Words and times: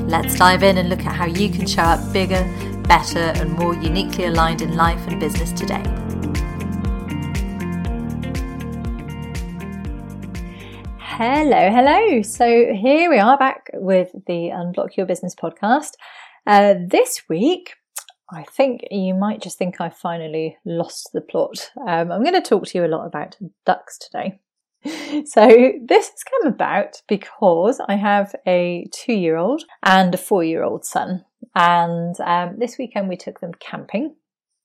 Let's 0.00 0.36
dive 0.36 0.62
in 0.62 0.78
and 0.78 0.88
look 0.88 1.00
at 1.00 1.14
how 1.14 1.26
you 1.26 1.48
can 1.48 1.66
show 1.66 1.82
up 1.82 2.12
bigger, 2.12 2.42
better, 2.88 3.18
and 3.18 3.52
more 3.52 3.74
uniquely 3.74 4.24
aligned 4.24 4.62
in 4.62 4.74
life 4.76 5.06
and 5.06 5.18
business 5.20 5.52
today. 5.52 5.82
Hello, 10.98 11.70
hello. 11.70 12.22
So 12.22 12.72
here 12.74 13.10
we 13.10 13.18
are 13.18 13.38
back 13.38 13.70
with 13.74 14.12
the 14.26 14.50
Unblock 14.52 14.96
Your 14.96 15.06
Business 15.06 15.34
podcast. 15.34 15.92
Uh, 16.46 16.74
this 16.86 17.22
week, 17.28 17.74
I 18.30 18.44
think 18.44 18.84
you 18.90 19.14
might 19.14 19.42
just 19.42 19.58
think 19.58 19.80
I 19.80 19.90
finally 19.90 20.56
lost 20.64 21.10
the 21.12 21.20
plot. 21.20 21.70
Um, 21.86 22.10
I'm 22.10 22.22
going 22.22 22.32
to 22.32 22.40
talk 22.40 22.66
to 22.66 22.78
you 22.78 22.84
a 22.84 22.88
lot 22.88 23.06
about 23.06 23.36
ducks 23.66 23.98
today. 23.98 24.40
So, 25.26 25.46
this 25.46 26.08
has 26.08 26.24
come 26.24 26.52
about 26.52 27.02
because 27.06 27.80
I 27.86 27.96
have 27.96 28.34
a 28.46 28.86
two 28.92 29.12
year 29.12 29.36
old 29.36 29.62
and 29.82 30.14
a 30.14 30.18
four 30.18 30.42
year 30.42 30.62
old 30.62 30.84
son. 30.84 31.24
And 31.54 32.18
um, 32.20 32.58
this 32.58 32.78
weekend 32.78 33.08
we 33.08 33.16
took 33.16 33.40
them 33.40 33.52
camping 33.60 34.16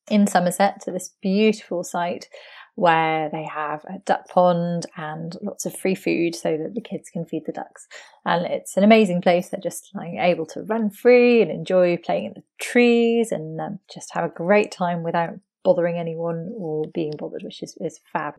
in 0.10 0.26
Somerset 0.26 0.82
to 0.82 0.92
this 0.92 1.14
beautiful 1.22 1.84
site 1.84 2.28
where 2.76 3.28
they 3.32 3.44
have 3.44 3.84
a 3.86 3.98
duck 4.06 4.28
pond 4.30 4.86
and 4.96 5.36
lots 5.42 5.66
of 5.66 5.76
free 5.76 5.96
food 5.96 6.36
so 6.36 6.56
that 6.58 6.76
the 6.76 6.82
kids 6.82 7.10
can 7.10 7.26
feed 7.26 7.42
the 7.48 7.52
ducks. 7.52 7.88
And 8.24 8.46
it's 8.46 8.78
an 8.78 8.84
amazing 8.84 9.22
place. 9.24 9.50
They're 9.50 9.60
just 9.60 9.90
like 9.96 10.14
able 10.20 10.46
to 10.48 10.62
run 10.62 10.92
free 10.92 11.42
and 11.42 11.50
enjoy 11.50 11.98
playing 11.98 12.26
in 12.26 12.34
the 12.36 12.44
trees 12.62 13.32
and 13.32 13.60
um, 13.60 13.80
just 13.92 14.14
have 14.14 14.26
a 14.26 14.34
great 14.34 14.72
time 14.72 15.02
without 15.02 15.32
bothering 15.64 15.98
anyone 15.98 16.52
or 16.56 16.86
being 16.94 17.14
bothered, 17.18 17.42
which 17.44 17.64
is, 17.64 17.76
is 17.82 18.00
fab. 18.14 18.36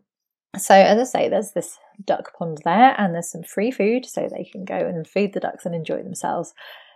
So, 0.57 0.73
as 0.73 0.99
I 0.99 1.03
say, 1.03 1.29
there's 1.29 1.51
this 1.51 1.77
duck 2.03 2.37
pond 2.37 2.59
there, 2.65 2.95
and 2.97 3.13
there's 3.13 3.31
some 3.31 3.43
free 3.43 3.71
food 3.71 4.05
so 4.05 4.27
they 4.27 4.43
can 4.43 4.65
go 4.65 4.75
and 4.75 5.07
feed 5.07 5.33
the 5.33 5.39
ducks 5.39 5.65
and 5.65 5.75
enjoy 5.75 6.01
themselves. 6.01 6.53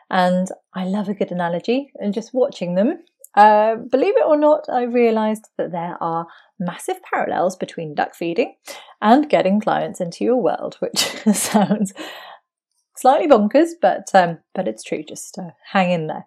And 0.10 0.48
I 0.73 0.86
love 0.86 1.08
a 1.08 1.14
good 1.14 1.32
analogy, 1.32 1.92
and 1.95 2.14
just 2.14 2.34
watching 2.34 2.76
them, 2.76 3.04
uh, 3.36 3.76
believe 3.76 4.16
it 4.16 4.26
or 4.26 4.38
not, 4.38 4.66
I 4.70 4.84
realised 4.84 5.50
that 5.58 5.72
there 5.72 5.98
are 6.02 6.28
massive 6.60 6.98
parallels 7.12 7.56
between 7.56 7.95
duck 7.95 8.16
feeding 8.16 8.56
and 9.02 9.30
getting 9.30 9.60
clients 9.60 10.00
into 10.00 10.23
your 10.23 10.42
world, 10.42 10.78
which 10.80 11.00
sounds 11.34 11.94
slightly 12.98 13.28
bonkers, 13.28 13.70
but 13.82 14.08
um, 14.14 14.40
but 14.54 14.67
it's 14.67 14.84
true. 14.84 15.04
Just 15.04 15.38
uh, 15.38 15.52
hang 15.72 15.92
in 15.92 16.08
there. 16.08 16.26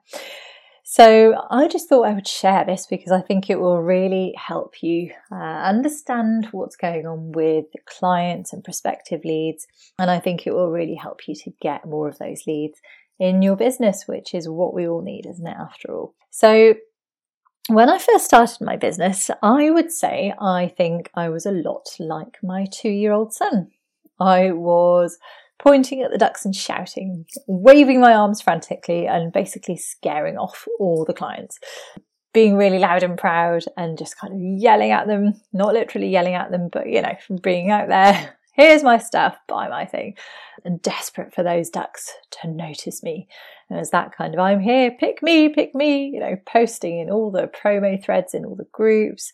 So 0.97 1.35
I 1.51 1.69
just 1.69 1.91
thought 1.91 2.07
I 2.07 2.15
would 2.15 2.27
share 2.27 2.65
this 2.65 2.87
because 2.87 3.13
I 3.13 3.21
think 3.21 3.51
it 3.51 3.61
will 3.61 3.83
really 3.83 4.33
help 4.35 4.83
you 4.83 5.11
uh, 5.31 5.35
understand 5.35 6.49
what's 6.53 6.75
going 6.75 7.07
on 7.07 7.33
with 7.33 7.67
clients 7.85 8.55
and 8.55 8.65
prospective 8.65 9.23
leads, 9.23 9.67
and 9.99 10.11
I 10.11 10.21
think 10.21 10.47
it 10.47 10.55
will 10.55 10.71
really 10.71 10.95
help 10.95 11.29
you 11.29 11.35
to 11.35 11.53
get 11.61 11.85
more 11.85 12.09
of 12.09 12.17
those 12.17 12.47
leads 12.47 12.81
in 13.19 13.43
your 13.43 13.57
business, 13.57 14.05
which 14.07 14.33
is 14.33 14.49
what 14.49 14.73
we 14.73 14.89
all 14.89 15.03
need, 15.03 15.27
isn't 15.27 15.47
it? 15.47 15.59
After 15.61 15.95
all, 15.95 16.15
so 16.31 16.77
when 17.69 17.91
I 17.91 17.99
first 17.99 18.25
started 18.25 18.65
my 18.65 18.79
business, 18.79 19.31
I 19.43 19.69
would 19.69 19.93
say 19.93 20.33
I 20.41 20.73
think 20.79 21.11
I 21.13 21.29
was 21.29 21.45
a 21.45 21.51
lot 21.51 21.89
like 22.01 22.39
my 22.43 22.65
two 22.73 22.89
year 22.89 23.13
old 23.13 23.35
son. 23.35 23.69
I 24.19 24.53
was 24.53 25.19
pointing 25.59 26.03
at 26.03 26.11
the 26.11 26.19
ducks 26.19 26.45
and 26.45 26.55
shouting, 26.55 27.25
waving 27.47 28.01
my 28.01 28.15
arms 28.15 28.41
frantically, 28.41 29.07
and 29.07 29.33
basically 29.33 29.77
scaring 29.77 30.37
off 30.37 30.67
all 30.79 31.05
the 31.05 31.15
clients. 31.15 31.59
Being 32.33 32.57
really 32.57 32.79
loud 32.79 33.03
and 33.03 33.17
proud 33.17 33.65
and 33.79 33.97
just 33.97 34.19
kind 34.19 34.35
of 34.35 34.41
yelling 34.41 34.91
at 34.91 35.07
them, 35.07 35.41
not 35.53 35.73
literally 35.73 36.09
yelling 36.09 36.35
at 36.35 36.51
them, 36.51 36.69
but 36.71 36.87
you 36.87 37.01
know, 37.01 37.17
being 37.43 37.71
out 37.71 37.89
there, 37.89 38.37
here's 38.57 38.83
my 38.83 38.99
stuff, 38.99 39.37
buy 39.49 39.69
my 39.69 39.85
thing, 39.85 40.17
and 40.65 40.83
desperate 40.83 41.35
for 41.35 41.43
those 41.43 41.71
ducks 41.71 42.13
to 42.31 42.49
notice 42.49 43.03
me. 43.03 43.29
And 43.71 43.79
it's 43.79 43.91
that 43.91 44.15
kind 44.15 44.35
of, 44.35 44.41
I'm 44.41 44.61
here, 44.61 44.91
pick 44.91 45.23
me, 45.23 45.49
pick 45.49 45.75
me, 45.75 46.11
you 46.13 46.21
know, 46.21 46.37
posting 46.47 47.01
in 47.01 47.11
all 47.11 47.31
the 47.31 47.49
promo 47.49 48.03
threads 48.03 48.35
in 48.35 48.45
all 48.45 48.55
the 48.55 48.67
groups, 48.73 49.33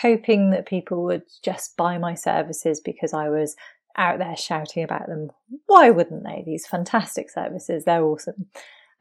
hoping 0.00 0.50
that 0.50 0.66
people 0.66 1.04
would 1.04 1.22
just 1.42 1.76
buy 1.76 1.98
my 1.98 2.14
services 2.14 2.80
because 2.80 3.12
I 3.12 3.28
was 3.28 3.54
out 3.96 4.18
there 4.18 4.36
shouting 4.36 4.84
about 4.84 5.06
them. 5.06 5.30
Why 5.66 5.90
wouldn't 5.90 6.24
they? 6.24 6.42
These 6.44 6.66
fantastic 6.66 7.30
services, 7.30 7.84
they're 7.84 8.04
awesome. 8.04 8.46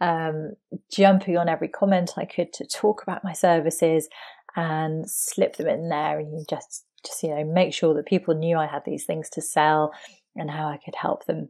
Um, 0.02 0.54
jumping 0.92 1.38
on 1.38 1.48
every 1.48 1.68
comment 1.68 2.14
I 2.18 2.26
could 2.26 2.52
to 2.54 2.66
talk 2.66 3.04
about 3.04 3.24
my 3.24 3.34
services 3.34 4.10
and 4.56 5.10
slip 5.10 5.56
them 5.56 5.68
in 5.68 5.90
there 5.90 6.20
and 6.20 6.46
just 6.50 6.86
just 7.06 7.24
you 7.24 7.30
know 7.30 7.44
make 7.44 7.74
sure 7.74 7.94
that 7.94 8.06
people 8.06 8.34
knew 8.34 8.58
I 8.58 8.68
had 8.68 8.84
these 8.86 9.06
things 9.06 9.30
to 9.32 9.42
sell 9.42 9.94
and 10.36 10.50
how 10.50 10.68
I 10.68 10.80
could 10.84 10.96
help 10.96 11.26
them 11.26 11.50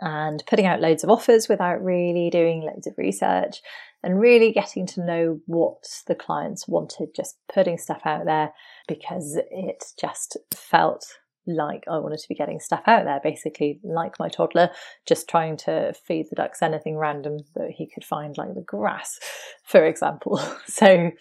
and 0.00 0.42
putting 0.46 0.66
out 0.66 0.80
loads 0.80 1.04
of 1.04 1.10
offers 1.10 1.48
without 1.48 1.82
really 1.82 2.28
doing 2.30 2.62
loads 2.62 2.86
of 2.86 2.98
research 2.98 3.62
and 4.02 4.20
really 4.20 4.52
getting 4.52 4.86
to 4.86 5.04
know 5.04 5.40
what 5.46 5.84
the 6.06 6.14
clients 6.14 6.66
wanted 6.66 7.08
just 7.14 7.36
putting 7.52 7.78
stuff 7.78 8.00
out 8.04 8.24
there 8.24 8.52
because 8.88 9.38
it 9.50 9.84
just 9.98 10.36
felt 10.54 11.06
like 11.46 11.84
I 11.88 11.98
wanted 11.98 12.18
to 12.18 12.28
be 12.28 12.34
getting 12.34 12.60
stuff 12.60 12.82
out 12.86 13.04
there, 13.04 13.20
basically, 13.22 13.80
like 13.82 14.18
my 14.18 14.28
toddler, 14.28 14.70
just 15.06 15.28
trying 15.28 15.56
to 15.58 15.92
feed 15.94 16.26
the 16.30 16.36
ducks 16.36 16.62
anything 16.62 16.96
random 16.96 17.38
that 17.54 17.70
he 17.70 17.86
could 17.86 18.04
find, 18.04 18.36
like 18.36 18.54
the 18.54 18.62
grass, 18.62 19.18
for 19.64 19.84
example. 19.84 20.40
So, 20.66 21.12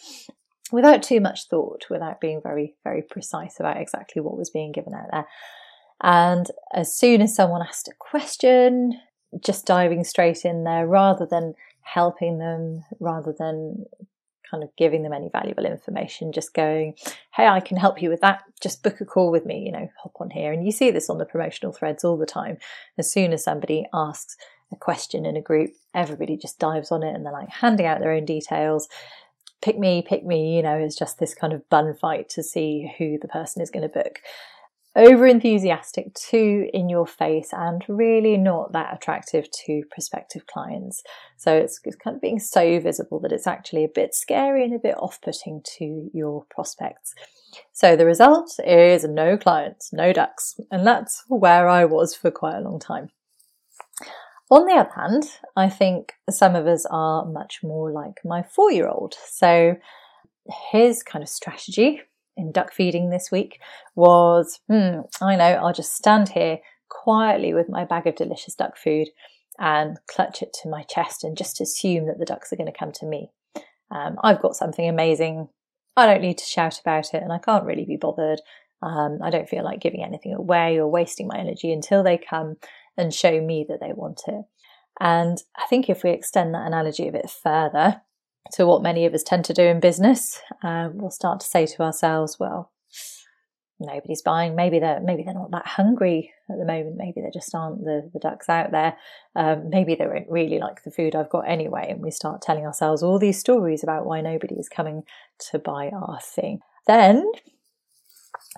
without 0.71 1.01
too 1.03 1.21
much 1.21 1.47
thought, 1.47 1.85
without 1.89 2.19
being 2.19 2.41
very, 2.41 2.75
very 2.83 3.01
precise 3.01 3.59
about 3.59 3.79
exactly 3.79 4.21
what 4.21 4.37
was 4.37 4.49
being 4.49 4.71
given 4.71 4.93
out 4.93 5.07
there. 5.11 5.27
And 6.01 6.47
as 6.73 6.93
soon 6.93 7.21
as 7.21 7.35
someone 7.35 7.61
asked 7.61 7.87
a 7.87 7.93
question, 7.97 8.99
just 9.39 9.65
diving 9.65 10.03
straight 10.03 10.43
in 10.43 10.63
there 10.63 10.87
rather 10.87 11.25
than 11.25 11.53
helping 11.83 12.39
them, 12.39 12.83
rather 12.99 13.33
than 13.37 13.85
kind 14.49 14.63
of 14.63 14.69
giving 14.77 15.03
them 15.03 15.13
any 15.13 15.29
valuable 15.29 15.65
information, 15.65 16.31
just 16.31 16.53
going, 16.53 16.95
hey, 17.33 17.47
I 17.47 17.59
can 17.59 17.77
help 17.77 18.01
you 18.01 18.09
with 18.09 18.21
that. 18.21 18.43
Just 18.61 18.83
book 18.83 19.01
a 19.01 19.05
call 19.05 19.31
with 19.31 19.45
me, 19.45 19.59
you 19.59 19.71
know, 19.71 19.89
hop 20.01 20.13
on 20.19 20.29
here. 20.29 20.51
And 20.51 20.65
you 20.65 20.71
see 20.71 20.91
this 20.91 21.09
on 21.09 21.17
the 21.17 21.25
promotional 21.25 21.73
threads 21.73 22.03
all 22.03 22.17
the 22.17 22.25
time. 22.25 22.57
As 22.97 23.11
soon 23.11 23.33
as 23.33 23.43
somebody 23.43 23.85
asks 23.93 24.35
a 24.71 24.75
question 24.75 25.25
in 25.25 25.37
a 25.37 25.41
group, 25.41 25.71
everybody 25.93 26.37
just 26.37 26.59
dives 26.59 26.91
on 26.91 27.03
it 27.03 27.15
and 27.15 27.25
they're 27.25 27.33
like 27.33 27.49
handing 27.49 27.85
out 27.85 27.99
their 27.99 28.13
own 28.13 28.25
details. 28.25 28.87
Pick 29.61 29.77
me, 29.79 30.03
pick 30.07 30.25
me, 30.25 30.55
you 30.55 30.61
know, 30.61 30.77
it's 30.77 30.97
just 30.97 31.19
this 31.19 31.33
kind 31.33 31.53
of 31.53 31.67
bun 31.69 31.95
fight 31.95 32.29
to 32.29 32.43
see 32.43 32.91
who 32.97 33.17
the 33.21 33.27
person 33.27 33.61
is 33.61 33.71
going 33.71 33.83
to 33.83 33.89
book 33.89 34.19
over 34.95 35.27
enthusiastic, 35.27 36.13
too 36.13 36.69
in 36.73 36.89
your 36.89 37.05
face, 37.05 37.49
and 37.51 37.83
really 37.87 38.37
not 38.37 38.71
that 38.71 38.93
attractive 38.95 39.47
to 39.65 39.83
prospective 39.91 40.47
clients. 40.47 41.03
So 41.37 41.53
it's, 41.53 41.79
it's 41.83 41.97
kind 41.97 42.15
of 42.15 42.21
being 42.21 42.39
so 42.39 42.79
visible 42.79 43.19
that 43.21 43.33
it's 43.33 43.47
actually 43.47 43.83
a 43.83 43.89
bit 43.93 44.15
scary 44.15 44.63
and 44.63 44.73
a 44.73 44.79
bit 44.79 44.95
off 44.97 45.19
putting 45.21 45.61
to 45.77 46.09
your 46.13 46.45
prospects. 46.49 47.13
So 47.73 47.95
the 47.95 48.05
result 48.05 48.51
is 48.65 49.03
no 49.03 49.37
clients, 49.37 49.91
no 49.91 50.13
ducks, 50.13 50.59
and 50.71 50.87
that's 50.87 51.23
where 51.27 51.67
I 51.67 51.85
was 51.85 52.15
for 52.15 52.31
quite 52.31 52.55
a 52.55 52.61
long 52.61 52.79
time. 52.79 53.09
On 54.49 54.65
the 54.65 54.73
other 54.73 54.91
hand, 54.95 55.23
I 55.55 55.69
think 55.69 56.13
some 56.29 56.55
of 56.55 56.67
us 56.67 56.85
are 56.89 57.25
much 57.25 57.61
more 57.63 57.91
like 57.91 58.19
my 58.23 58.43
four 58.43 58.71
year 58.71 58.87
old. 58.87 59.15
So 59.27 59.75
his 60.71 61.01
kind 61.01 61.23
of 61.23 61.29
strategy 61.29 62.01
in 62.37 62.51
duck 62.51 62.73
feeding 62.73 63.09
this 63.09 63.31
week 63.31 63.59
was, 63.95 64.59
hmm, 64.67 65.01
I 65.21 65.35
know, 65.35 65.45
I'll 65.45 65.73
just 65.73 65.95
stand 65.95 66.29
here 66.29 66.59
quietly 66.89 67.53
with 67.53 67.69
my 67.69 67.85
bag 67.85 68.07
of 68.07 68.15
delicious 68.15 68.55
duck 68.55 68.77
food 68.77 69.07
and 69.57 69.97
clutch 70.07 70.41
it 70.41 70.53
to 70.61 70.69
my 70.69 70.83
chest 70.83 71.23
and 71.23 71.37
just 71.37 71.61
assume 71.61 72.07
that 72.07 72.19
the 72.19 72.25
ducks 72.25 72.51
are 72.51 72.57
going 72.57 72.71
to 72.71 72.77
come 72.77 72.91
to 72.93 73.05
me. 73.05 73.29
Um, 73.91 74.17
I've 74.23 74.41
got 74.41 74.55
something 74.55 74.87
amazing. 74.87 75.47
I 75.95 76.05
don't 76.05 76.21
need 76.21 76.37
to 76.39 76.45
shout 76.45 76.79
about 76.79 77.13
it 77.13 77.23
and 77.23 77.31
I 77.31 77.37
can't 77.37 77.65
really 77.65 77.85
be 77.85 77.97
bothered. 77.97 78.41
Um, 78.81 79.19
I 79.23 79.29
don't 79.29 79.49
feel 79.49 79.63
like 79.63 79.79
giving 79.79 80.03
anything 80.03 80.33
away 80.33 80.77
or 80.77 80.87
wasting 80.87 81.27
my 81.27 81.37
energy 81.37 81.71
until 81.71 82.03
they 82.03 82.17
come 82.17 82.57
and 82.97 83.13
show 83.13 83.41
me 83.41 83.65
that 83.69 83.79
they 83.79 83.93
want 83.93 84.21
it. 84.27 84.43
And 84.99 85.37
I 85.57 85.65
think 85.67 85.89
if 85.89 86.03
we 86.03 86.11
extend 86.11 86.53
that 86.53 86.67
analogy 86.67 87.07
a 87.07 87.11
bit 87.11 87.29
further, 87.29 88.01
to 88.53 88.65
what 88.65 88.83
many 88.83 89.05
of 89.05 89.13
us 89.13 89.23
tend 89.23 89.45
to 89.45 89.53
do 89.53 89.63
in 89.63 89.79
business, 89.79 90.39
um, 90.63 90.97
we'll 90.97 91.11
start 91.11 91.39
to 91.39 91.47
say 91.47 91.65
to 91.65 91.81
ourselves, 91.81 92.37
well, 92.39 92.71
nobody's 93.79 94.21
buying. 94.21 94.55
Maybe 94.55 94.79
they're 94.79 95.01
maybe 95.01 95.23
they're 95.23 95.33
not 95.33 95.51
that 95.51 95.65
hungry 95.65 96.31
at 96.49 96.57
the 96.57 96.65
moment. 96.65 96.95
Maybe 96.97 97.21
there 97.21 97.31
just 97.33 97.53
aren't 97.53 97.83
the, 97.83 98.09
the 98.13 98.19
ducks 98.19 98.49
out 98.49 98.71
there. 98.71 98.97
Um, 99.35 99.69
maybe 99.69 99.95
they 99.95 100.05
don't 100.05 100.29
really 100.29 100.59
like 100.59 100.83
the 100.83 100.91
food 100.91 101.15
I've 101.15 101.29
got 101.29 101.49
anyway, 101.49 101.87
and 101.89 102.01
we 102.01 102.11
start 102.11 102.41
telling 102.41 102.65
ourselves 102.65 103.03
all 103.03 103.19
these 103.19 103.39
stories 103.39 103.83
about 103.83 104.05
why 104.05 104.21
nobody 104.21 104.55
is 104.55 104.69
coming 104.69 105.03
to 105.51 105.59
buy 105.59 105.89
our 105.89 106.19
thing. 106.21 106.59
Then, 106.87 107.29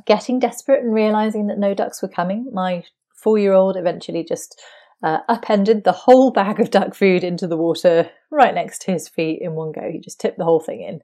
getting 0.06 0.40
desperate 0.40 0.84
and 0.84 0.94
realizing 0.94 1.48
that 1.48 1.58
no 1.58 1.74
ducks 1.74 2.02
were 2.02 2.08
coming, 2.08 2.50
my 2.54 2.84
four 3.16 3.38
year 3.38 3.54
old 3.54 3.78
eventually 3.78 4.24
just 4.24 4.62
uh, 5.04 5.20
upended 5.30 5.84
the 5.84 5.92
whole 5.92 6.32
bag 6.32 6.60
of 6.60 6.72
duck 6.72 6.96
food 6.96 7.24
into 7.24 7.48
the 7.48 7.58
water 7.58 8.10
right 8.32 8.56
next 8.56 8.82
to 8.82 8.92
his 8.92 9.08
feet 9.08 9.40
in 9.42 9.54
one 9.54 9.72
go. 9.72 9.90
He 9.92 10.00
just 10.00 10.20
tipped 10.20 10.38
the 10.38 10.44
whole 10.44 10.60
thing 10.60 10.82
in. 10.82 11.02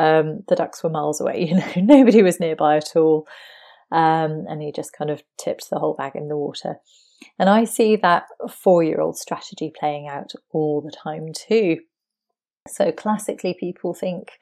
Um, 0.00 0.42
the 0.48 0.56
ducks 0.56 0.82
were 0.82 0.90
miles 0.90 1.20
away, 1.20 1.44
you 1.48 1.54
know, 1.54 1.72
nobody 1.76 2.22
was 2.22 2.40
nearby 2.40 2.76
at 2.76 2.96
all. 2.96 3.26
Um, 3.92 4.46
and 4.48 4.60
he 4.60 4.72
just 4.72 4.92
kind 4.92 5.10
of 5.10 5.22
tipped 5.38 5.70
the 5.70 5.78
whole 5.78 5.94
bag 5.94 6.12
in 6.16 6.28
the 6.28 6.36
water. 6.36 6.76
And 7.38 7.48
I 7.48 7.64
see 7.64 7.96
that 7.96 8.24
four 8.50 8.82
year 8.82 9.00
old 9.00 9.16
strategy 9.16 9.72
playing 9.78 10.08
out 10.08 10.32
all 10.50 10.80
the 10.80 10.92
time 10.92 11.32
too. 11.32 11.78
So 12.68 12.90
classically, 12.90 13.54
people 13.58 13.94
think, 13.94 14.32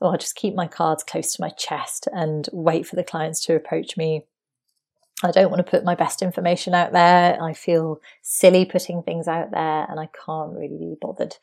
oh, 0.00 0.10
I'll 0.10 0.18
just 0.18 0.36
keep 0.36 0.54
my 0.54 0.68
cards 0.68 1.02
close 1.02 1.32
to 1.32 1.42
my 1.42 1.50
chest 1.50 2.08
and 2.12 2.48
wait 2.52 2.86
for 2.86 2.96
the 2.96 3.04
clients 3.04 3.44
to 3.46 3.56
approach 3.56 3.96
me 3.96 4.24
I 5.22 5.30
don't 5.30 5.50
want 5.50 5.64
to 5.64 5.70
put 5.70 5.84
my 5.84 5.94
best 5.94 6.20
information 6.20 6.74
out 6.74 6.92
there. 6.92 7.42
I 7.42 7.54
feel 7.54 8.00
silly 8.22 8.66
putting 8.66 9.02
things 9.02 9.26
out 9.26 9.50
there 9.50 9.86
and 9.88 9.98
I 9.98 10.08
can't 10.26 10.52
really 10.52 10.76
be 10.78 10.94
bothered 11.00 11.34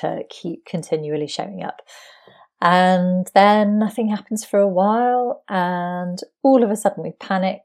to 0.00 0.22
keep 0.30 0.64
continually 0.64 1.26
showing 1.26 1.62
up. 1.62 1.82
And 2.60 3.26
then 3.34 3.78
nothing 3.78 4.08
happens 4.08 4.44
for 4.44 4.58
a 4.58 4.68
while, 4.68 5.42
and 5.48 6.18
all 6.42 6.62
of 6.62 6.70
a 6.70 6.76
sudden 6.76 7.02
we 7.02 7.12
panic 7.20 7.60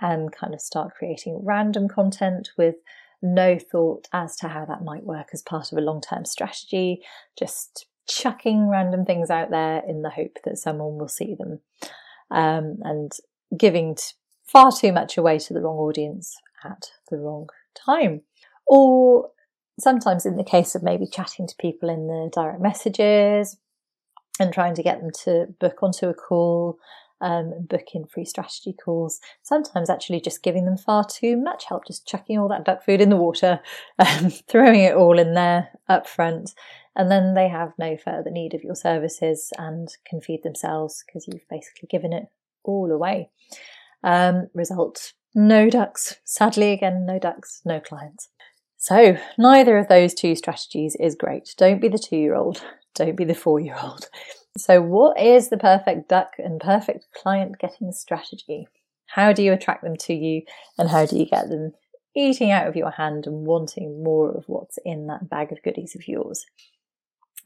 and 0.00 0.32
kind 0.32 0.54
of 0.54 0.62
start 0.62 0.94
creating 0.94 1.42
random 1.44 1.88
content 1.88 2.48
with 2.56 2.76
no 3.20 3.58
thought 3.58 4.08
as 4.14 4.36
to 4.36 4.48
how 4.48 4.64
that 4.64 4.82
might 4.82 5.04
work 5.04 5.28
as 5.34 5.42
part 5.42 5.70
of 5.70 5.78
a 5.78 5.82
long 5.82 6.00
term 6.00 6.24
strategy, 6.24 7.02
just 7.38 7.86
chucking 8.08 8.68
random 8.68 9.04
things 9.04 9.28
out 9.28 9.50
there 9.50 9.82
in 9.86 10.00
the 10.00 10.10
hope 10.10 10.38
that 10.44 10.56
someone 10.56 10.96
will 10.96 11.08
see 11.08 11.34
them. 11.34 11.60
Um, 12.30 12.78
and 12.82 13.12
giving 13.56 13.96
far 14.50 14.72
too 14.72 14.92
much 14.92 15.16
away 15.16 15.38
to 15.38 15.54
the 15.54 15.60
wrong 15.60 15.78
audience 15.78 16.36
at 16.64 16.90
the 17.10 17.18
wrong 17.18 17.48
time. 17.74 18.22
Or 18.66 19.30
sometimes, 19.78 20.26
in 20.26 20.36
the 20.36 20.44
case 20.44 20.74
of 20.74 20.82
maybe 20.82 21.06
chatting 21.06 21.46
to 21.46 21.54
people 21.60 21.88
in 21.88 22.06
the 22.06 22.30
direct 22.32 22.60
messages 22.60 23.56
and 24.38 24.52
trying 24.52 24.74
to 24.74 24.82
get 24.82 25.00
them 25.00 25.10
to 25.24 25.46
book 25.60 25.82
onto 25.82 26.08
a 26.08 26.14
call, 26.14 26.78
um, 27.20 27.66
book 27.68 27.86
in 27.94 28.06
free 28.06 28.24
strategy 28.24 28.72
calls, 28.72 29.20
sometimes 29.42 29.90
actually 29.90 30.20
just 30.20 30.42
giving 30.42 30.64
them 30.64 30.78
far 30.78 31.04
too 31.04 31.36
much 31.36 31.66
help, 31.66 31.86
just 31.86 32.06
chucking 32.06 32.38
all 32.38 32.48
that 32.48 32.64
duck 32.64 32.84
food 32.84 33.00
in 33.00 33.10
the 33.10 33.16
water, 33.16 33.60
um, 33.98 34.30
throwing 34.30 34.80
it 34.80 34.94
all 34.94 35.18
in 35.18 35.34
there 35.34 35.68
up 35.88 36.08
front. 36.08 36.54
And 36.96 37.10
then 37.10 37.34
they 37.34 37.48
have 37.48 37.72
no 37.78 37.96
further 37.96 38.30
need 38.30 38.54
of 38.54 38.64
your 38.64 38.74
services 38.74 39.52
and 39.58 39.88
can 40.04 40.20
feed 40.20 40.42
themselves 40.42 41.04
because 41.06 41.28
you've 41.28 41.48
basically 41.48 41.88
given 41.88 42.12
it 42.12 42.26
all 42.64 42.90
away. 42.90 43.30
Um, 44.02 44.48
result 44.54 45.12
no 45.34 45.70
ducks. 45.70 46.16
Sadly, 46.24 46.72
again, 46.72 47.06
no 47.06 47.18
ducks, 47.18 47.62
no 47.64 47.80
clients. 47.80 48.28
So, 48.76 49.16
neither 49.38 49.76
of 49.78 49.88
those 49.88 50.14
two 50.14 50.34
strategies 50.34 50.96
is 50.98 51.14
great. 51.14 51.54
Don't 51.56 51.80
be 51.80 51.88
the 51.88 51.98
two 51.98 52.16
year 52.16 52.34
old, 52.34 52.62
don't 52.94 53.16
be 53.16 53.24
the 53.24 53.34
four 53.34 53.60
year 53.60 53.76
old. 53.80 54.08
So, 54.56 54.82
what 54.82 55.20
is 55.20 55.50
the 55.50 55.58
perfect 55.58 56.08
duck 56.08 56.32
and 56.38 56.60
perfect 56.60 57.06
client 57.14 57.58
getting 57.58 57.92
strategy? 57.92 58.66
How 59.06 59.32
do 59.32 59.42
you 59.42 59.52
attract 59.52 59.84
them 59.84 59.96
to 59.96 60.14
you, 60.14 60.42
and 60.78 60.88
how 60.88 61.06
do 61.06 61.16
you 61.16 61.26
get 61.26 61.48
them 61.48 61.72
eating 62.16 62.50
out 62.50 62.66
of 62.66 62.74
your 62.74 62.90
hand 62.90 63.26
and 63.26 63.46
wanting 63.46 64.02
more 64.02 64.30
of 64.32 64.44
what's 64.48 64.78
in 64.84 65.06
that 65.06 65.28
bag 65.28 65.52
of 65.52 65.62
goodies 65.62 65.94
of 65.94 66.08
yours? 66.08 66.44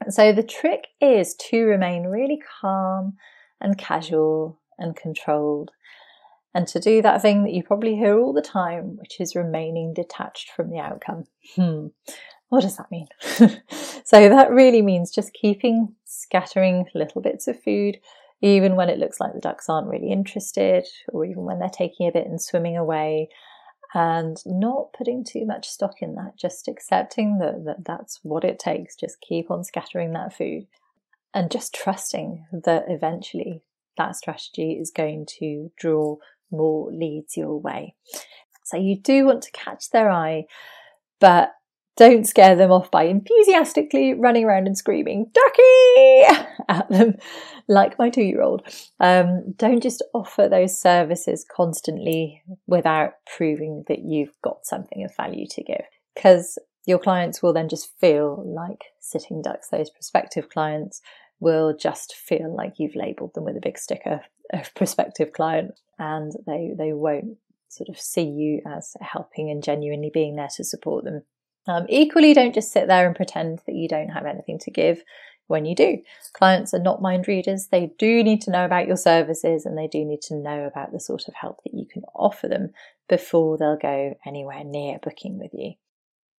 So, 0.08 0.32
the 0.32 0.42
trick 0.42 0.86
is 1.00 1.34
to 1.50 1.64
remain 1.64 2.04
really 2.04 2.40
calm 2.60 3.16
and 3.60 3.76
casual 3.76 4.60
and 4.78 4.96
controlled 4.96 5.70
and 6.54 6.68
to 6.68 6.78
do 6.78 7.02
that 7.02 7.20
thing 7.20 7.42
that 7.42 7.52
you 7.52 7.62
probably 7.62 7.96
hear 7.96 8.18
all 8.18 8.32
the 8.32 8.40
time, 8.40 8.96
which 8.96 9.20
is 9.20 9.34
remaining 9.34 9.92
detached 9.92 10.50
from 10.50 10.70
the 10.70 10.78
outcome. 10.78 11.24
Hmm. 11.56 11.88
What 12.48 12.62
does 12.62 12.76
that 12.76 12.90
mean? 12.90 13.08
so 14.04 14.28
that 14.28 14.50
really 14.50 14.80
means 14.80 15.10
just 15.10 15.32
keeping 15.32 15.94
scattering 16.04 16.86
little 16.94 17.20
bits 17.20 17.48
of 17.48 17.60
food, 17.60 17.98
even 18.40 18.76
when 18.76 18.88
it 18.88 18.98
looks 18.98 19.18
like 19.18 19.32
the 19.32 19.40
ducks 19.40 19.68
aren't 19.68 19.88
really 19.88 20.12
interested, 20.12 20.86
or 21.12 21.24
even 21.24 21.42
when 21.44 21.58
they're 21.58 21.68
taking 21.68 22.06
a 22.06 22.12
bit 22.12 22.26
and 22.26 22.40
swimming 22.40 22.76
away, 22.76 23.28
and 23.92 24.36
not 24.46 24.92
putting 24.92 25.24
too 25.24 25.44
much 25.44 25.68
stock 25.68 26.02
in 26.02 26.14
that, 26.14 26.36
just 26.36 26.68
accepting 26.68 27.38
that, 27.38 27.64
that 27.64 27.84
that's 27.84 28.20
what 28.22 28.44
it 28.44 28.60
takes. 28.60 28.94
Just 28.94 29.20
keep 29.20 29.50
on 29.50 29.64
scattering 29.64 30.12
that 30.12 30.36
food 30.36 30.66
and 31.32 31.50
just 31.50 31.74
trusting 31.74 32.46
that 32.64 32.84
eventually 32.88 33.62
that 33.96 34.16
strategy 34.16 34.72
is 34.72 34.90
going 34.90 35.26
to 35.38 35.70
draw 35.76 36.16
more 36.50 36.90
leads 36.92 37.36
your 37.36 37.60
way. 37.60 37.94
So 38.64 38.76
you 38.76 38.98
do 38.98 39.26
want 39.26 39.42
to 39.42 39.52
catch 39.52 39.90
their 39.90 40.10
eye, 40.10 40.44
but 41.20 41.52
don't 41.96 42.26
scare 42.26 42.56
them 42.56 42.72
off 42.72 42.90
by 42.90 43.04
enthusiastically 43.04 44.14
running 44.14 44.44
around 44.44 44.66
and 44.66 44.76
screaming 44.76 45.30
ducky 45.32 46.44
at 46.68 46.88
them 46.88 47.14
like 47.68 47.98
my 47.98 48.10
two 48.10 48.22
year 48.22 48.42
old. 48.42 48.62
Um, 48.98 49.52
don't 49.56 49.82
just 49.82 50.02
offer 50.12 50.48
those 50.48 50.78
services 50.78 51.46
constantly 51.54 52.42
without 52.66 53.12
proving 53.36 53.84
that 53.88 54.00
you've 54.00 54.34
got 54.42 54.66
something 54.66 55.04
of 55.04 55.14
value 55.14 55.46
to 55.50 55.62
give 55.62 55.84
because 56.14 56.58
your 56.86 56.98
clients 56.98 57.42
will 57.42 57.52
then 57.52 57.68
just 57.68 57.92
feel 58.00 58.42
like 58.44 58.84
sitting 59.00 59.40
ducks. 59.40 59.68
Those 59.68 59.90
prospective 59.90 60.50
clients 60.50 61.00
will 61.40 61.76
just 61.76 62.14
feel 62.14 62.54
like 62.54 62.74
you've 62.78 62.96
labeled 62.96 63.34
them 63.34 63.44
with 63.44 63.56
a 63.56 63.62
big 63.62 63.78
sticker 63.78 64.20
of 64.52 64.74
prospective 64.74 65.32
client 65.32 65.78
and 65.98 66.32
they 66.46 66.72
they 66.76 66.92
won't 66.92 67.36
sort 67.68 67.88
of 67.88 67.98
see 67.98 68.22
you 68.24 68.62
as 68.66 68.96
helping 69.00 69.50
and 69.50 69.62
genuinely 69.62 70.10
being 70.12 70.36
there 70.36 70.48
to 70.56 70.64
support 70.64 71.04
them. 71.04 71.22
Um, 71.66 71.86
equally, 71.88 72.34
don't 72.34 72.54
just 72.54 72.72
sit 72.72 72.86
there 72.88 73.06
and 73.06 73.16
pretend 73.16 73.60
that 73.66 73.74
you 73.74 73.88
don't 73.88 74.10
have 74.10 74.26
anything 74.26 74.58
to 74.60 74.70
give 74.70 75.02
when 75.46 75.64
you 75.64 75.74
do. 75.74 75.98
Clients 76.32 76.72
are 76.74 76.78
not 76.78 77.02
mind 77.02 77.26
readers. 77.28 77.68
They 77.70 77.92
do 77.98 78.22
need 78.22 78.40
to 78.42 78.50
know 78.50 78.64
about 78.64 78.86
your 78.86 78.96
services 78.96 79.66
and 79.66 79.76
they 79.76 79.88
do 79.88 80.04
need 80.04 80.22
to 80.22 80.36
know 80.36 80.64
about 80.64 80.92
the 80.92 81.00
sort 81.00 81.28
of 81.28 81.34
help 81.34 81.62
that 81.64 81.74
you 81.74 81.86
can 81.86 82.02
offer 82.14 82.48
them 82.48 82.70
before 83.08 83.58
they'll 83.58 83.76
go 83.76 84.14
anywhere 84.26 84.64
near 84.64 84.98
booking 85.02 85.38
with 85.38 85.50
you. 85.52 85.74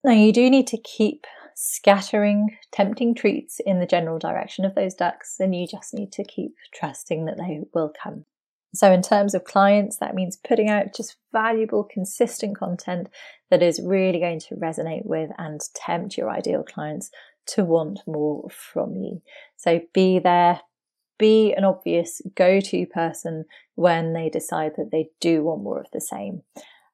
Now, 0.04 0.14
you 0.14 0.32
do 0.32 0.50
need 0.50 0.68
to 0.68 0.78
keep 0.78 1.26
scattering 1.56 2.58
tempting 2.72 3.16
treats 3.16 3.60
in 3.66 3.80
the 3.80 3.86
general 3.86 4.20
direction 4.20 4.66
of 4.66 4.76
those 4.76 4.94
ducks, 4.94 5.38
and 5.40 5.56
you 5.56 5.66
just 5.68 5.94
need 5.94 6.12
to 6.12 6.24
keep 6.24 6.54
trusting 6.74 7.26
that 7.26 7.38
they 7.38 7.62
will 7.74 7.92
come. 8.04 8.26
So, 8.76 8.92
in 8.92 9.02
terms 9.02 9.34
of 9.34 9.44
clients, 9.44 9.98
that 9.98 10.16
means 10.16 10.38
putting 10.38 10.70
out 10.70 10.96
just 10.96 11.18
valuable, 11.32 11.84
consistent 11.84 12.58
content 12.58 13.08
that 13.50 13.64
is 13.64 13.82
really 13.84 14.20
going 14.20 14.40
to 14.42 14.56
resonate 14.56 15.06
with 15.06 15.32
and 15.38 15.62
tempt 15.74 16.18
your 16.18 16.30
ideal 16.30 16.64
clients 16.64 17.10
to 17.48 17.64
want 17.64 18.00
more 18.06 18.50
from 18.50 18.96
you. 18.96 19.22
So, 19.56 19.82
be 19.94 20.20
there, 20.20 20.62
be 21.18 21.54
an 21.54 21.64
obvious 21.64 22.22
go 22.36 22.60
to 22.60 22.86
person 22.88 23.46
when 23.76 24.14
they 24.14 24.30
decide 24.30 24.74
that 24.78 24.92
they 24.92 25.10
do 25.22 25.44
want 25.44 25.64
more 25.64 25.80
of 25.80 25.88
the 25.92 26.02
same. 26.02 26.44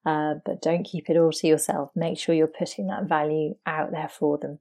Uh, 0.05 0.35
but 0.45 0.61
don't 0.61 0.83
keep 0.83 1.09
it 1.09 1.17
all 1.17 1.31
to 1.31 1.47
yourself. 1.47 1.91
Make 1.95 2.17
sure 2.17 2.33
you're 2.33 2.47
putting 2.47 2.87
that 2.87 3.07
value 3.07 3.55
out 3.65 3.91
there 3.91 4.09
for 4.09 4.37
them. 4.37 4.59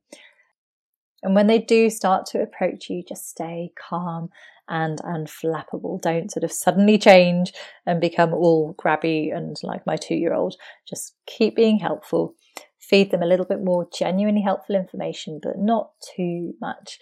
And 1.22 1.34
when 1.34 1.46
they 1.46 1.58
do 1.58 1.90
start 1.90 2.26
to 2.26 2.42
approach 2.42 2.88
you, 2.88 3.02
just 3.06 3.28
stay 3.28 3.72
calm 3.78 4.30
and 4.68 4.98
unflappable. 5.00 6.00
Don't 6.00 6.30
sort 6.30 6.44
of 6.44 6.52
suddenly 6.52 6.96
change 6.96 7.52
and 7.86 8.00
become 8.00 8.32
all 8.32 8.74
grabby 8.74 9.36
and 9.36 9.56
like 9.62 9.84
my 9.84 9.96
two 9.96 10.14
year 10.14 10.32
old. 10.32 10.54
Just 10.88 11.14
keep 11.26 11.56
being 11.56 11.78
helpful. 11.78 12.34
Feed 12.78 13.10
them 13.10 13.22
a 13.22 13.26
little 13.26 13.44
bit 13.44 13.62
more 13.62 13.86
genuinely 13.92 14.42
helpful 14.42 14.76
information, 14.76 15.40
but 15.42 15.58
not 15.58 15.90
too 16.16 16.54
much, 16.60 16.98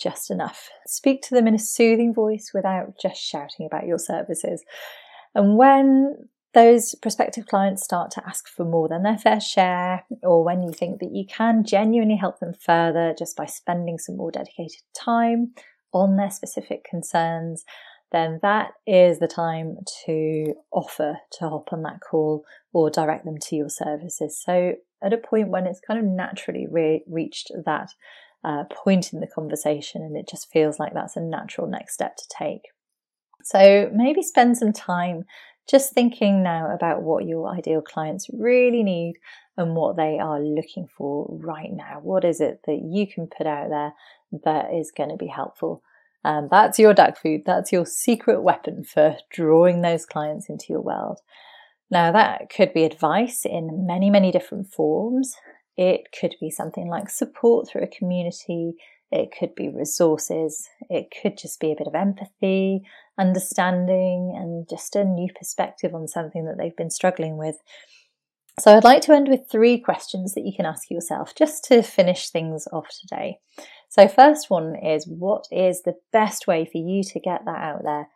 just 0.00 0.30
enough. 0.30 0.70
Speak 0.86 1.22
to 1.22 1.34
them 1.34 1.46
in 1.46 1.54
a 1.54 1.58
soothing 1.58 2.12
voice 2.12 2.50
without 2.52 2.94
just 3.00 3.20
shouting 3.20 3.66
about 3.66 3.86
your 3.86 3.98
services. 3.98 4.64
And 5.34 5.56
when 5.56 6.28
those 6.52 6.94
prospective 6.96 7.46
clients 7.46 7.84
start 7.84 8.10
to 8.12 8.26
ask 8.26 8.48
for 8.48 8.64
more 8.64 8.88
than 8.88 9.02
their 9.02 9.18
fair 9.18 9.40
share, 9.40 10.04
or 10.22 10.42
when 10.42 10.62
you 10.62 10.72
think 10.72 10.98
that 11.00 11.12
you 11.12 11.24
can 11.26 11.64
genuinely 11.64 12.16
help 12.16 12.40
them 12.40 12.54
further 12.54 13.14
just 13.16 13.36
by 13.36 13.46
spending 13.46 13.98
some 13.98 14.16
more 14.16 14.32
dedicated 14.32 14.82
time 14.94 15.52
on 15.92 16.16
their 16.16 16.30
specific 16.30 16.84
concerns, 16.84 17.64
then 18.12 18.40
that 18.42 18.72
is 18.86 19.18
the 19.20 19.28
time 19.28 19.76
to 20.04 20.54
offer 20.72 21.18
to 21.32 21.48
hop 21.48 21.72
on 21.72 21.82
that 21.82 22.00
call 22.00 22.44
or 22.72 22.90
direct 22.90 23.24
them 23.24 23.38
to 23.38 23.56
your 23.56 23.68
services. 23.68 24.40
So, 24.44 24.74
at 25.02 25.12
a 25.12 25.18
point 25.18 25.48
when 25.48 25.66
it's 25.66 25.80
kind 25.80 25.98
of 25.98 26.04
naturally 26.04 26.66
re- 26.70 27.04
reached 27.06 27.52
that 27.64 27.90
uh, 28.44 28.64
point 28.64 29.12
in 29.12 29.20
the 29.20 29.26
conversation 29.26 30.02
and 30.02 30.16
it 30.16 30.28
just 30.28 30.50
feels 30.50 30.78
like 30.78 30.94
that's 30.94 31.16
a 31.16 31.20
natural 31.20 31.66
next 31.66 31.94
step 31.94 32.16
to 32.16 32.24
take. 32.28 32.62
So, 33.44 33.90
maybe 33.94 34.22
spend 34.22 34.58
some 34.58 34.72
time 34.72 35.24
just 35.70 35.92
thinking 35.92 36.42
now 36.42 36.74
about 36.74 37.02
what 37.02 37.26
your 37.26 37.48
ideal 37.48 37.80
clients 37.80 38.28
really 38.32 38.82
need 38.82 39.14
and 39.56 39.76
what 39.76 39.96
they 39.96 40.18
are 40.18 40.40
looking 40.40 40.88
for 40.96 41.26
right 41.30 41.70
now. 41.72 42.00
What 42.02 42.24
is 42.24 42.40
it 42.40 42.60
that 42.66 42.80
you 42.82 43.06
can 43.06 43.26
put 43.26 43.46
out 43.46 43.68
there 43.68 43.92
that 44.44 44.74
is 44.74 44.90
going 44.90 45.10
to 45.10 45.16
be 45.16 45.26
helpful? 45.26 45.82
Um, 46.24 46.48
that's 46.50 46.78
your 46.78 46.94
duck 46.94 47.16
food. 47.16 47.42
That's 47.46 47.72
your 47.72 47.86
secret 47.86 48.42
weapon 48.42 48.84
for 48.84 49.16
drawing 49.30 49.82
those 49.82 50.06
clients 50.06 50.48
into 50.48 50.66
your 50.68 50.82
world. 50.82 51.20
Now, 51.90 52.12
that 52.12 52.50
could 52.54 52.72
be 52.72 52.84
advice 52.84 53.44
in 53.44 53.86
many, 53.86 54.10
many 54.10 54.30
different 54.30 54.72
forms. 54.72 55.34
It 55.76 56.08
could 56.18 56.34
be 56.40 56.50
something 56.50 56.88
like 56.88 57.10
support 57.10 57.68
through 57.68 57.82
a 57.82 57.86
community. 57.86 58.74
It 59.10 59.30
could 59.36 59.54
be 59.54 59.68
resources. 59.68 60.68
It 60.90 61.12
could 61.22 61.38
just 61.38 61.60
be 61.60 61.70
a 61.70 61.76
bit 61.76 61.86
of 61.86 61.94
empathy, 61.94 62.82
understanding, 63.16 64.34
and 64.36 64.68
just 64.68 64.96
a 64.96 65.04
new 65.04 65.28
perspective 65.32 65.94
on 65.94 66.08
something 66.08 66.44
that 66.46 66.58
they've 66.58 66.76
been 66.76 66.90
struggling 66.90 67.36
with. 67.36 67.56
So, 68.58 68.76
I'd 68.76 68.84
like 68.84 69.00
to 69.02 69.12
end 69.12 69.28
with 69.28 69.48
three 69.50 69.78
questions 69.78 70.34
that 70.34 70.44
you 70.44 70.52
can 70.54 70.66
ask 70.66 70.90
yourself 70.90 71.34
just 71.34 71.64
to 71.64 71.82
finish 71.82 72.28
things 72.28 72.66
off 72.72 72.88
today. 73.00 73.38
So, 73.88 74.08
first 74.08 74.50
one 74.50 74.74
is 74.76 75.06
what 75.06 75.46
is 75.50 75.82
the 75.82 75.96
best 76.12 76.46
way 76.46 76.64
for 76.64 76.78
you 76.78 77.02
to 77.04 77.20
get 77.20 77.44
that 77.44 77.62
out 77.62 77.82
there 77.84 78.08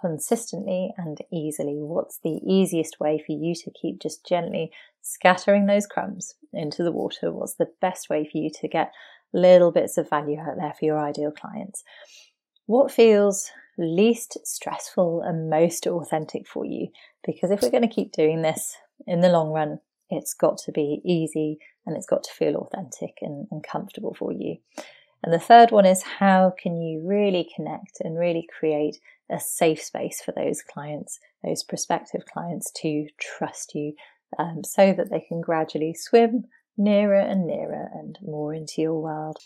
consistently 0.00 0.92
and 0.96 1.18
easily? 1.32 1.76
What's 1.78 2.18
the 2.22 2.40
easiest 2.44 2.98
way 3.00 3.22
for 3.24 3.32
you 3.32 3.54
to 3.54 3.70
keep 3.70 4.00
just 4.00 4.26
gently 4.26 4.72
scattering 5.00 5.66
those 5.66 5.86
crumbs 5.86 6.34
into 6.52 6.82
the 6.82 6.92
water? 6.92 7.32
What's 7.32 7.54
the 7.54 7.70
best 7.80 8.10
way 8.10 8.28
for 8.30 8.38
you 8.38 8.50
to 8.60 8.68
get 8.68 8.92
little 9.32 9.70
bits 9.70 9.98
of 9.98 10.08
value 10.08 10.38
out 10.38 10.56
there 10.58 10.74
for 10.78 10.84
your 10.84 10.98
ideal 10.98 11.30
clients? 11.30 11.82
What 12.66 12.90
feels 12.90 13.50
least 13.78 14.38
stressful 14.44 15.22
and 15.22 15.50
most 15.50 15.86
authentic 15.86 16.46
for 16.46 16.64
you? 16.64 16.88
Because 17.24 17.50
if 17.50 17.62
we're 17.62 17.70
going 17.70 17.88
to 17.88 17.94
keep 17.94 18.12
doing 18.12 18.42
this 18.42 18.76
in 19.06 19.20
the 19.20 19.28
long 19.28 19.50
run, 19.50 19.80
it's 20.10 20.34
got 20.34 20.58
to 20.58 20.72
be 20.72 21.00
easy 21.04 21.58
and 21.84 21.96
it's 21.96 22.06
got 22.06 22.22
to 22.24 22.32
feel 22.32 22.56
authentic 22.56 23.18
and, 23.22 23.46
and 23.50 23.62
comfortable 23.62 24.14
for 24.14 24.32
you. 24.32 24.56
And 25.22 25.32
the 25.32 25.38
third 25.38 25.70
one 25.70 25.86
is 25.86 26.02
how 26.02 26.52
can 26.60 26.80
you 26.80 27.02
really 27.04 27.48
connect 27.54 28.00
and 28.00 28.18
really 28.18 28.46
create 28.58 28.98
a 29.30 29.40
safe 29.40 29.82
space 29.82 30.20
for 30.20 30.32
those 30.32 30.62
clients, 30.62 31.18
those 31.42 31.64
prospective 31.64 32.24
clients 32.26 32.70
to 32.82 33.08
trust 33.18 33.74
you 33.74 33.94
um, 34.38 34.62
so 34.62 34.92
that 34.92 35.10
they 35.10 35.20
can 35.20 35.40
gradually 35.40 35.94
swim 35.94 36.44
nearer 36.76 37.18
and 37.18 37.46
nearer 37.46 37.88
and 37.92 38.18
more 38.22 38.54
into 38.54 38.82
your 38.82 39.00
world. 39.00 39.38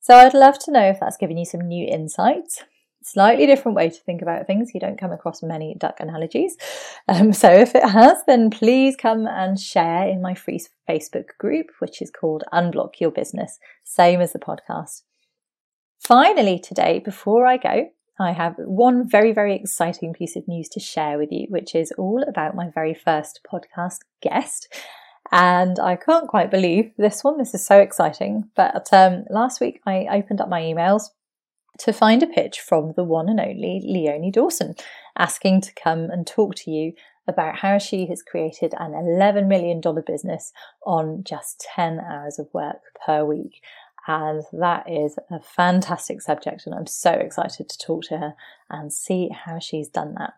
So 0.00 0.16
I'd 0.16 0.34
love 0.34 0.58
to 0.60 0.72
know 0.72 0.88
if 0.88 0.98
that's 1.00 1.16
given 1.16 1.36
you 1.36 1.44
some 1.44 1.60
new 1.60 1.86
insights 1.86 2.64
slightly 3.02 3.46
different 3.46 3.76
way 3.76 3.88
to 3.88 4.00
think 4.00 4.22
about 4.22 4.46
things. 4.46 4.72
You 4.74 4.80
don't 4.80 4.98
come 4.98 5.12
across 5.12 5.42
many 5.42 5.74
duck 5.78 6.00
analogies. 6.00 6.56
Um, 7.08 7.32
so 7.32 7.50
if 7.50 7.74
it 7.74 7.88
has, 7.88 8.18
then 8.26 8.50
please 8.50 8.96
come 8.96 9.26
and 9.26 9.58
share 9.58 10.06
in 10.06 10.22
my 10.22 10.34
free 10.34 10.60
Facebook 10.88 11.28
group, 11.38 11.66
which 11.78 12.00
is 12.02 12.10
called 12.10 12.44
Unblock 12.52 13.00
Your 13.00 13.10
Business, 13.10 13.58
same 13.84 14.20
as 14.20 14.32
the 14.32 14.38
podcast. 14.38 15.02
Finally, 15.98 16.58
today, 16.58 17.00
before 17.04 17.46
I 17.46 17.56
go, 17.56 17.88
I 18.18 18.32
have 18.32 18.54
one 18.58 19.08
very, 19.08 19.32
very 19.32 19.54
exciting 19.54 20.12
piece 20.12 20.36
of 20.36 20.46
news 20.46 20.68
to 20.70 20.80
share 20.80 21.18
with 21.18 21.30
you, 21.32 21.46
which 21.48 21.74
is 21.74 21.92
all 21.98 22.22
about 22.28 22.54
my 22.54 22.68
very 22.72 22.94
first 22.94 23.40
podcast 23.50 24.00
guest. 24.22 24.68
And 25.32 25.78
I 25.78 25.96
can't 25.96 26.28
quite 26.28 26.50
believe 26.50 26.92
this 26.96 27.22
one. 27.22 27.38
This 27.38 27.54
is 27.54 27.64
so 27.64 27.78
exciting. 27.78 28.50
But 28.56 28.92
um, 28.92 29.24
last 29.30 29.60
week 29.60 29.80
I 29.86 30.06
opened 30.10 30.40
up 30.40 30.48
my 30.48 30.60
emails 30.60 31.10
to 31.80 31.92
find 31.92 32.22
a 32.22 32.26
pitch 32.26 32.60
from 32.60 32.92
the 32.96 33.04
one 33.04 33.28
and 33.28 33.40
only 33.40 33.80
Leonie 33.84 34.30
Dawson, 34.30 34.74
asking 35.18 35.62
to 35.62 35.72
come 35.74 36.10
and 36.10 36.26
talk 36.26 36.54
to 36.56 36.70
you 36.70 36.92
about 37.26 37.58
how 37.58 37.78
she 37.78 38.06
has 38.06 38.22
created 38.22 38.74
an 38.78 38.92
$11 38.92 39.46
million 39.46 39.80
business 40.06 40.52
on 40.84 41.22
just 41.24 41.64
10 41.74 42.00
hours 42.00 42.38
of 42.38 42.48
work 42.52 42.80
per 43.06 43.24
week. 43.24 43.62
And 44.06 44.42
that 44.52 44.90
is 44.90 45.16
a 45.30 45.40
fantastic 45.40 46.20
subject, 46.22 46.62
and 46.66 46.74
I'm 46.74 46.86
so 46.86 47.12
excited 47.12 47.68
to 47.68 47.78
talk 47.78 48.04
to 48.04 48.18
her 48.18 48.34
and 48.68 48.92
see 48.92 49.28
how 49.28 49.58
she's 49.58 49.88
done 49.88 50.14
that. 50.18 50.32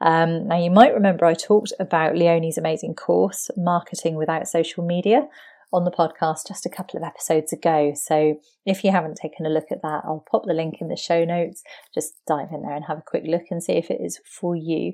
Um, 0.00 0.48
now, 0.48 0.58
you 0.58 0.70
might 0.70 0.94
remember 0.94 1.24
I 1.24 1.34
talked 1.34 1.72
about 1.80 2.16
Leonie's 2.16 2.58
amazing 2.58 2.94
course, 2.94 3.50
Marketing 3.56 4.16
Without 4.16 4.48
Social 4.48 4.84
Media, 4.84 5.28
on 5.72 5.84
the 5.84 5.90
podcast 5.90 6.46
just 6.46 6.64
a 6.64 6.70
couple 6.70 6.96
of 6.96 7.02
episodes 7.02 7.52
ago. 7.52 7.92
So 7.94 8.38
if 8.64 8.84
you 8.84 8.92
haven't 8.92 9.18
taken 9.20 9.46
a 9.46 9.50
look 9.50 9.66
at 9.70 9.82
that, 9.82 10.02
I'll 10.04 10.24
pop 10.30 10.44
the 10.46 10.54
link 10.54 10.76
in 10.80 10.88
the 10.88 10.96
show 10.96 11.24
notes. 11.24 11.62
Just 11.92 12.14
dive 12.26 12.48
in 12.52 12.62
there 12.62 12.74
and 12.74 12.84
have 12.84 12.98
a 12.98 13.04
quick 13.04 13.24
look 13.26 13.42
and 13.50 13.62
see 13.62 13.72
if 13.72 13.90
it 13.90 14.00
is 14.00 14.20
for 14.24 14.54
you. 14.54 14.92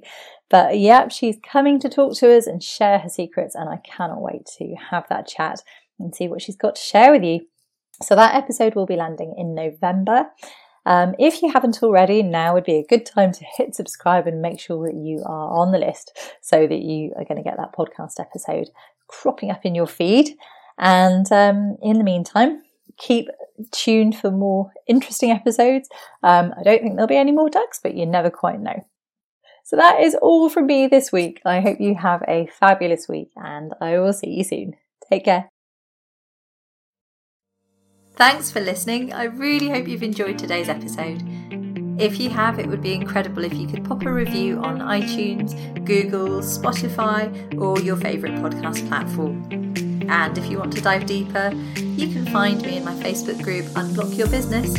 But 0.48 0.78
yeah, 0.78 1.08
she's 1.08 1.36
coming 1.46 1.78
to 1.80 1.88
talk 1.88 2.16
to 2.16 2.36
us 2.36 2.46
and 2.46 2.62
share 2.62 2.98
her 2.98 3.08
secrets, 3.08 3.54
and 3.54 3.68
I 3.68 3.78
cannot 3.78 4.22
wait 4.22 4.46
to 4.58 4.74
have 4.90 5.06
that 5.08 5.28
chat 5.28 5.60
and 5.98 6.14
see 6.14 6.26
what 6.26 6.42
she's 6.42 6.56
got 6.56 6.76
to 6.76 6.82
share 6.82 7.12
with 7.12 7.22
you. 7.22 7.46
So 8.02 8.16
that 8.16 8.34
episode 8.34 8.74
will 8.74 8.86
be 8.86 8.96
landing 8.96 9.34
in 9.36 9.54
November. 9.54 10.30
Um, 10.84 11.14
if 11.18 11.42
you 11.42 11.50
haven't 11.52 11.82
already, 11.82 12.22
now 12.22 12.54
would 12.54 12.64
be 12.64 12.78
a 12.78 12.86
good 12.86 13.06
time 13.06 13.32
to 13.32 13.44
hit 13.56 13.74
subscribe 13.74 14.26
and 14.26 14.42
make 14.42 14.60
sure 14.60 14.86
that 14.86 14.96
you 14.96 15.22
are 15.24 15.58
on 15.58 15.72
the 15.72 15.78
list 15.78 16.12
so 16.40 16.66
that 16.66 16.82
you 16.82 17.12
are 17.16 17.24
going 17.24 17.36
to 17.36 17.48
get 17.48 17.56
that 17.56 17.74
podcast 17.74 18.18
episode 18.18 18.68
cropping 19.08 19.50
up 19.50 19.64
in 19.64 19.74
your 19.74 19.86
feed. 19.86 20.30
And 20.78 21.30
um, 21.30 21.76
in 21.82 21.98
the 21.98 22.04
meantime, 22.04 22.62
keep 22.98 23.28
tuned 23.70 24.16
for 24.16 24.30
more 24.30 24.72
interesting 24.88 25.30
episodes. 25.30 25.88
Um, 26.22 26.52
I 26.58 26.62
don't 26.62 26.80
think 26.82 26.94
there'll 26.94 27.06
be 27.06 27.16
any 27.16 27.32
more 27.32 27.50
ducks, 27.50 27.78
but 27.82 27.94
you 27.94 28.06
never 28.06 28.30
quite 28.30 28.60
know. 28.60 28.84
So 29.64 29.76
that 29.76 30.00
is 30.00 30.16
all 30.20 30.48
from 30.48 30.66
me 30.66 30.88
this 30.88 31.12
week. 31.12 31.40
I 31.44 31.60
hope 31.60 31.80
you 31.80 31.94
have 31.94 32.22
a 32.26 32.48
fabulous 32.58 33.08
week 33.08 33.30
and 33.36 33.72
I 33.80 33.98
will 33.98 34.12
see 34.12 34.30
you 34.30 34.44
soon. 34.44 34.74
Take 35.08 35.24
care. 35.24 35.51
Thanks 38.14 38.50
for 38.50 38.60
listening. 38.60 39.10
I 39.12 39.24
really 39.24 39.68
hope 39.70 39.88
you've 39.88 40.02
enjoyed 40.02 40.38
today's 40.38 40.68
episode. 40.68 41.22
If 41.98 42.20
you 42.20 42.28
have, 42.30 42.58
it 42.58 42.66
would 42.66 42.80
be 42.82 42.94
incredible 42.94 43.44
if 43.44 43.52
you 43.54 43.66
could 43.66 43.84
pop 43.84 44.04
a 44.04 44.12
review 44.12 44.58
on 44.58 44.80
iTunes, 44.80 45.54
Google, 45.84 46.40
Spotify, 46.40 47.60
or 47.60 47.78
your 47.80 47.96
favourite 47.96 48.34
podcast 48.36 48.86
platform. 48.88 49.42
And 50.08 50.36
if 50.36 50.50
you 50.50 50.58
want 50.58 50.72
to 50.74 50.80
dive 50.80 51.06
deeper, 51.06 51.52
you 51.76 52.12
can 52.12 52.26
find 52.26 52.60
me 52.62 52.78
in 52.78 52.84
my 52.84 52.94
Facebook 52.94 53.40
group 53.42 53.66
Unblock 53.66 54.16
Your 54.16 54.28
Business 54.28 54.74